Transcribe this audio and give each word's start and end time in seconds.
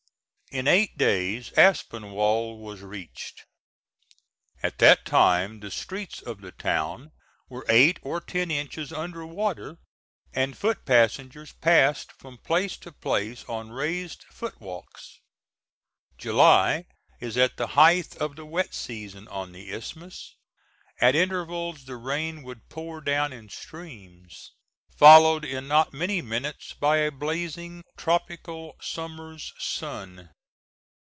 In 0.53 0.67
eight 0.67 0.97
days 0.97 1.53
Aspinwall 1.55 2.57
was 2.57 2.81
reached. 2.81 3.45
At 4.61 4.79
that 4.79 5.05
time 5.05 5.61
the 5.61 5.71
streets 5.71 6.21
of 6.21 6.41
the 6.41 6.51
town 6.51 7.13
were 7.47 7.65
eight 7.69 7.99
or 8.01 8.19
ten 8.19 8.51
inches 8.51 8.91
under 8.91 9.25
water, 9.25 9.77
and 10.33 10.57
foot 10.57 10.83
passengers 10.85 11.53
passed 11.53 12.11
from 12.11 12.37
place 12.37 12.75
to 12.79 12.91
place 12.91 13.45
on 13.47 13.71
raised 13.71 14.25
foot 14.25 14.59
walks. 14.59 15.21
July 16.17 16.83
is 17.21 17.37
at 17.37 17.55
the 17.55 17.67
height 17.67 18.17
of 18.17 18.35
the 18.35 18.45
wet 18.45 18.73
season, 18.73 19.29
on 19.29 19.53
the 19.53 19.71
Isthmus. 19.71 20.35
At 20.99 21.15
intervals 21.15 21.85
the 21.85 21.95
rain 21.95 22.43
would 22.43 22.67
pour 22.67 22.99
down 22.99 23.31
in 23.31 23.47
streams, 23.47 24.51
followed 24.97 25.45
in 25.45 25.69
not 25.69 25.93
many 25.93 26.21
minutes 26.21 26.73
by 26.73 26.97
a 26.97 27.09
blazing, 27.09 27.85
tropical 27.95 28.75
summer's 28.81 29.53
sun. 29.57 30.31